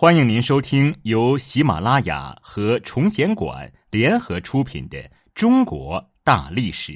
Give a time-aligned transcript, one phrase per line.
[0.00, 4.96] 欢迎您收听由喜马拉雅和崇贤馆联合出品的
[5.34, 6.92] 《中国大历史》，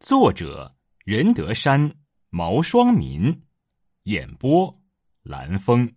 [0.00, 0.74] 作者
[1.04, 1.94] 任德山、
[2.30, 3.38] 毛双民，
[4.04, 4.74] 演播
[5.22, 5.94] 蓝峰。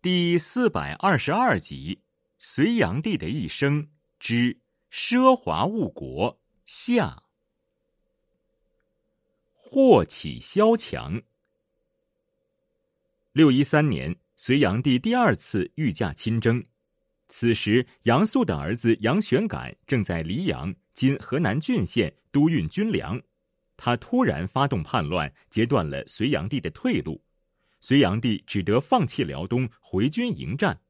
[0.00, 2.00] 第四百二十二集：
[2.38, 3.88] 隋炀帝的一生
[4.20, 4.56] 之
[4.92, 7.20] 奢华误国下。
[9.50, 11.20] 祸起萧墙。
[13.34, 16.64] 六一三年，隋炀帝第二次御驾亲征。
[17.26, 23.20] 此时，杨素的儿子杨玄感正在黎阳（今河南浚县）督运军粮。
[23.76, 27.24] 他突然发动叛乱，截断了隋炀帝的退路。
[27.80, 30.80] 隋炀帝只得放弃辽东，回军迎战。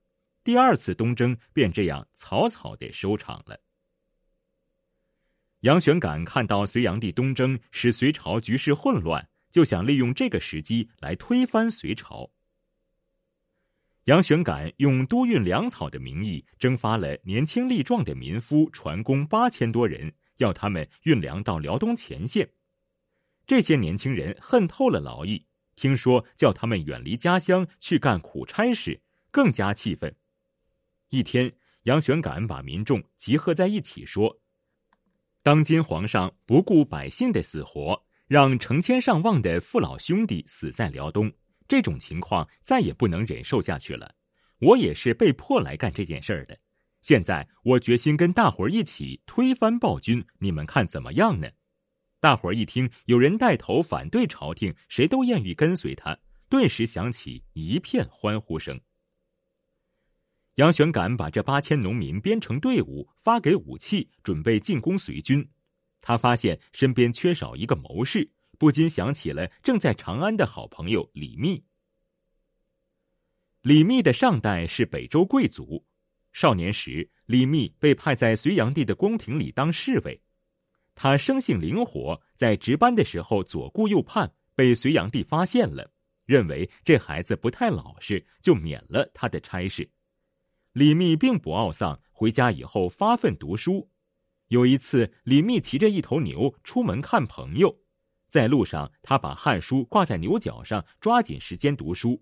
[0.45, 3.59] 第二次东征便这样草草的收场了。
[5.61, 12.31] 杨玄感看到隋炀帝东征使隋朝局势混乱，就想利用这个时机来推翻隋朝。
[14.05, 22.47] 杨玄感用督运粮草的名义征发了年轻力壮的民夫船工八千多人，要他们运粮到辽东前线。
[23.47, 30.15] 这些年轻人恨透了劳役，听说叫他们远离家乡去干苦差事，更加气愤。
[31.09, 31.51] 一天，
[31.85, 34.39] 杨玄感把民众集合在一起，说
[35.43, 41.33] ：“当今皇上不顾百姓的死活，让成千上万的父老兄弟死在辽东。”
[41.67, 44.15] 这种情况再也不能忍受下去了，
[44.59, 46.59] 我也是被迫来干这件事儿的。
[47.03, 51.49] 现在我决心跟大伙儿一起推翻暴君，你们看怎么样呢？
[52.21, 58.81] 大伙儿一听有人带头反对朝廷，谁都愿意跟随他，顿时响起一片欢呼声。
[60.55, 65.47] 杨玄感把这八千农民编成队伍，发给武器，准备进攻隋军。
[66.01, 68.31] 他发现身边缺少一个谋士。
[68.55, 71.65] 不禁想起了正在长安的好朋友李密。
[73.63, 75.87] 李密的上代是北周贵族，
[76.33, 80.21] 少年时李密被派在隋炀帝的宫廷里当侍卫。
[80.95, 85.91] 他生性灵活，在值班的时候左顾右盼，被隋炀帝发现了，
[86.25, 89.91] 认为这孩子不太老实，就免了他的差事。
[90.73, 93.91] 李密并不懊丧，回家以后发奋读书。
[94.49, 97.84] 有一次，李密骑着一头牛出门看朋友。
[98.35, 102.21] 在路上，他把《汉书》挂在牛角上，抓紧时间读书。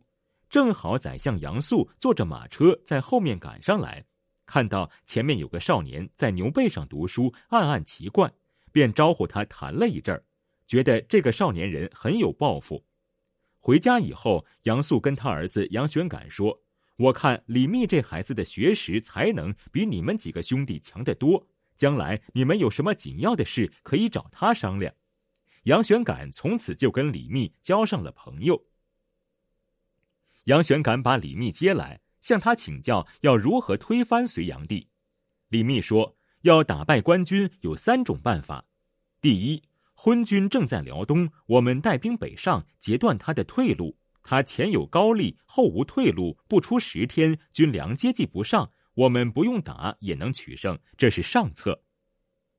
[0.50, 4.04] 正好宰相杨素坐着马车在后面赶上来，
[4.44, 8.30] 看到前面有个少年在牛背上读书，暗暗奇怪，
[8.70, 10.22] 便招呼他谈了一阵儿，
[10.66, 12.84] 觉得这个少年人很有抱负。
[13.58, 16.60] 回家以后，杨素跟他儿子杨玄感说
[16.98, 24.92] ：“我看李密这孩子的学识才能比你们几个兄弟强得多，将来你们有什么紧要的事，可以找他商量。”
[25.64, 28.66] 杨玄感从此就跟李密交上了朋友。
[30.44, 34.88] 杨玄感把李密接来，向他请教要如何推翻隋炀帝。
[35.48, 38.64] 李密说：“要打败官军有三种办法。
[39.20, 39.62] 第一，
[39.94, 43.96] 昏君正在辽东，我们带兵北上，截断他的退路。
[44.24, 51.84] 他前有高丽，后无退路，不出十天，军粮接济不上，我们不用打也能取胜，这是上策。”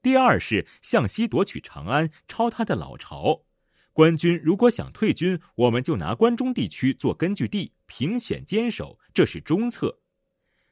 [0.04, 3.46] 第二是向西夺取长安，抄他的老巢。
[3.94, 10.02] 官军如果想退军，我们就拿关中地区做根据地，凭险坚守，这是中策。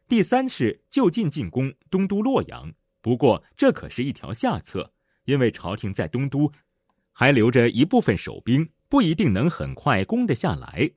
[0.09, 4.92] 第三是就近进攻东都洛阳，不过这可是一条下策，
[5.24, 6.52] 因为朝廷在东都
[7.13, 10.92] 还留着一部分守兵，不一定能很快攻得下来。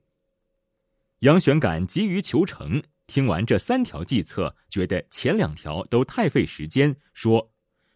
[1.19, 7.53] 杨玄感急于求成，听完这三条计策，觉得前两条都太费时间，说。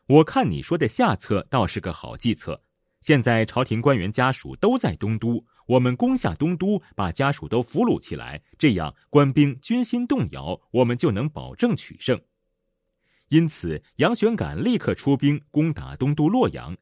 [0.09, 2.59] 我看你说的下策倒是个好计策。
[2.99, 12.19] 现在朝廷官员家属都在东都，我们攻下东都，把家属都俘虏起来，这样官兵军心动摇，我们就能保证取胜。
[13.27, 16.75] 因此，杨玄感立刻出兵攻打东都洛阳。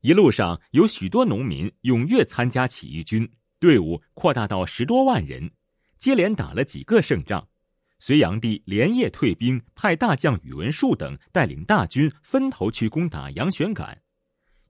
[0.00, 5.50] 一路上有许多农民踊跃参加起义军，队伍扩大到十多万人，
[5.98, 7.46] 接连打了几个胜仗。
[7.98, 14.02] 隋炀帝连夜退兵，派大将宇文述等带领大军分头去攻打杨玄感。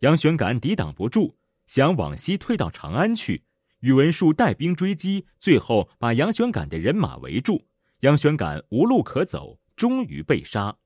[0.00, 1.36] 杨玄感抵挡不住，
[1.66, 3.44] 想往西退到长安去。
[3.80, 7.66] 宇文述带兵追击，最后把杨玄感的人马围住。
[8.00, 10.78] 杨玄感无路可走，终于被杀。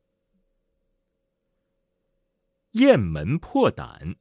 [2.73, 4.17] 雁门破胆。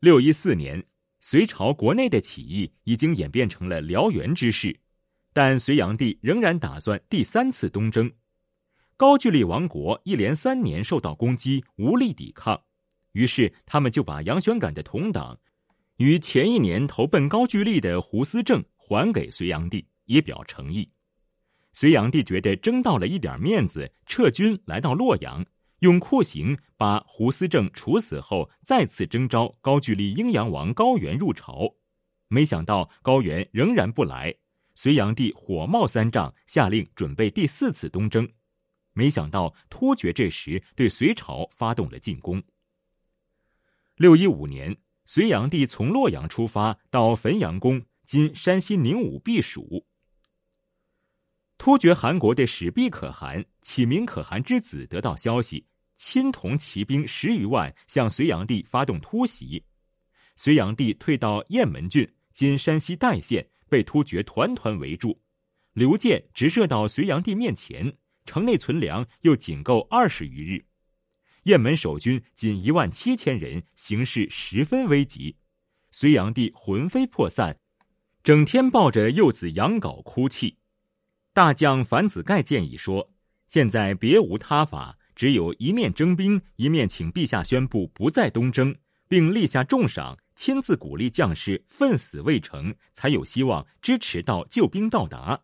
[0.00, 0.86] 六一四年，
[1.20, 4.80] 隋朝国内的起义已经演变成了燎原之势。
[5.32, 8.10] 但隋炀帝仍然打算第三次东征，
[8.96, 12.60] 高句丽王国一连三年受到攻击，无力抵抗，
[13.12, 15.38] 于是他们就把杨玄感的同党，
[15.96, 20.90] 于前一年投奔高句丽的胡思正还给隋炀帝，以表诚意。
[21.72, 25.46] 隋炀帝觉得争到了一点面子，撤军来到洛阳，
[25.78, 31.72] 用酷刑把胡思正处死后，再次征召高句丽阴阳王高原入朝。
[32.26, 34.34] 没想到高原仍然不来，
[34.82, 38.26] 隋炀帝火冒三丈，下令准备第四次东征。
[38.94, 42.42] 没想到突厥这时对隋朝发动了进攻。
[43.96, 44.74] 六一五年，
[45.04, 49.84] 隋炀帝从洛阳出发，到汾阳宫（今山西宁武）避暑。
[51.58, 55.66] 突厥汗国的史毕可汗启明可汗之子得到消息，
[55.98, 59.62] 亲同骑兵十余万向隋炀帝发动突袭。
[60.36, 65.22] 隋炀帝退到雁门郡（今山西代县），被突厥团团围住。
[65.72, 67.96] 刘建直射到隋炀帝面前，
[68.26, 70.66] 城内存粮又仅够二十余日，
[71.44, 75.36] 雁门守军仅一万七千人，形势十分危急。
[75.92, 77.58] 隋炀帝魂飞魄散，
[78.22, 80.58] 整天抱着幼子杨镐哭泣。
[81.32, 83.12] 大将樊子盖建议说
[83.46, 88.76] ：“现在别无他法，只有一面征兵，一面请陛下宣布不再东征，
[89.08, 95.38] 并立下重赏，亲自鼓励将士奋死未成，才有希望支持到救兵到达。”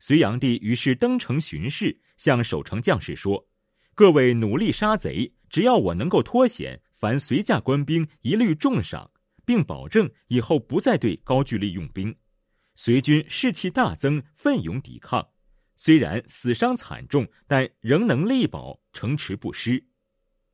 [0.00, 3.48] 隋炀帝于是登城巡视，向守城将士说
[3.96, 9.10] ：“各位努力杀贼，只要我能够脱险，凡随驾官兵一律重赏，
[9.46, 12.14] 并保证以后不再对高句丽用兵。”
[12.76, 15.26] 隋军士气大增，奋勇抵抗，
[15.74, 19.86] 虽然死伤惨重，但仍能力保城池不失。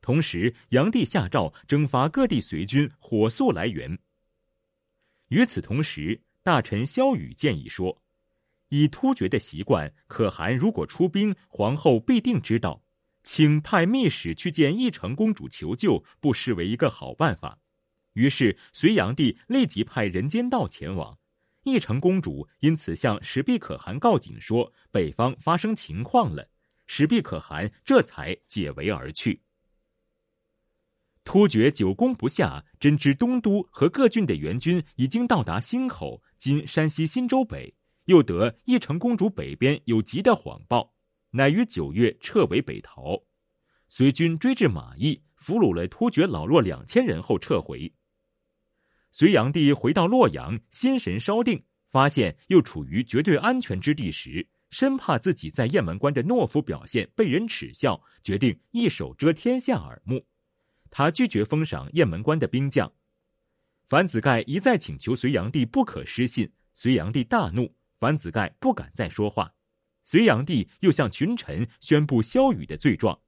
[0.05, 3.97] 同时，炀帝下诏征发各地隋军，火速来援。
[5.29, 8.03] 与此同时，大臣萧雨建议说
[8.69, 12.83] ：“以突厥的习惯，可汗如果出兵，皇后必定知道，
[13.23, 17.57] 请派密使去见义成公主求救，不失为一个好办法。”
[18.13, 21.17] 于是，隋炀帝立即派人间道前往。
[21.63, 26.47] 义成公主因此向史毕可汗告警说：“北方发生情况了。”
[26.85, 29.41] 史毕可汗这才解围而去。
[31.25, 37.73] 突厥久攻不下，真知东都和各郡的援军已经到达新口（今山西忻州北），
[38.05, 40.93] 又得义成公主北边有急的谎报，
[41.31, 43.23] 乃于九月撤围北逃。
[43.89, 47.91] 隋军追至马邑，俘虏了突厥老弱两千人后撤回。
[49.09, 60.23] 隋炀帝回到洛阳，心神稍定，发现又处于绝对安全之地时，生怕自己在雁门关的懦夫表现被人耻笑，决定一手遮天下耳目。
[60.97, 62.89] 他拒绝封赏雁门关的兵将。
[63.89, 69.55] 樊子盖一再请求隋炀帝不可失信，隋炀帝大怒，樊子盖不敢再说话。
[70.05, 73.19] 隋炀帝又向群臣宣布萧雨的罪状，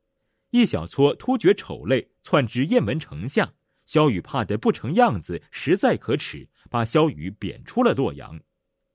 [0.52, 3.54] 一小撮突厥丑类窜至雁门城下。
[3.84, 8.40] 萧雨怕得不成样子，实在可耻，把萧雨贬出了洛阳。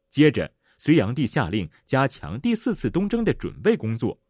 [0.08, 4.22] 接着，隋炀帝下令加强第四次东征的准备工作。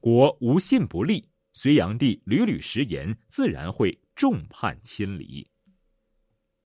[0.00, 5.50] 国无信不立，隋炀帝屡屡食言，自然会众叛亲离。